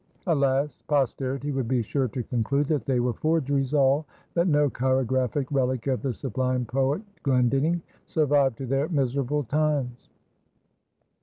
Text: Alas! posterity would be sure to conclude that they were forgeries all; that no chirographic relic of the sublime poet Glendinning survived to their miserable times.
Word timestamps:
Alas! 0.25 0.81
posterity 0.87 1.51
would 1.51 1.67
be 1.67 1.83
sure 1.83 2.07
to 2.07 2.23
conclude 2.23 2.65
that 2.65 2.85
they 2.87 2.99
were 2.99 3.13
forgeries 3.13 3.71
all; 3.75 4.07
that 4.33 4.47
no 4.47 4.67
chirographic 4.67 5.45
relic 5.51 5.85
of 5.85 6.01
the 6.01 6.11
sublime 6.11 6.65
poet 6.65 7.03
Glendinning 7.21 7.83
survived 8.07 8.57
to 8.57 8.65
their 8.65 8.89
miserable 8.89 9.43
times. 9.43 10.09